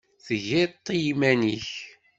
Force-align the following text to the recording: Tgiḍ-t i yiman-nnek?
Tgiḍ-t 0.25 0.87
i 0.95 0.97
yiman-nnek? 1.03 1.69